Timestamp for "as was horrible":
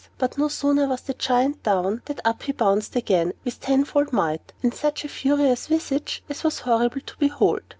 6.27-7.01